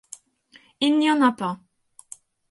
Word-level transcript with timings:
Il 0.79 0.97
n’y 0.97 1.11
en 1.11 1.21
a 1.21 1.31
pas. 1.31 1.59